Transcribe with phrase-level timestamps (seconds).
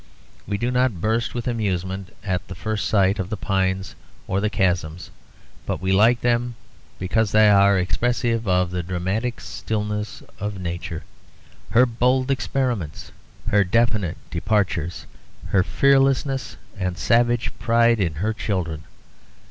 [0.47, 3.93] We do not burst with amusement at the first sight of the pines
[4.27, 4.97] or the chasm;
[5.67, 6.55] but we like them
[6.97, 11.03] because they are expressive of the dramatic stillness of Nature,
[11.69, 13.11] her bold experiments,
[13.49, 15.05] her definite departures,
[15.49, 18.85] her fearlessness and savage pride in her children.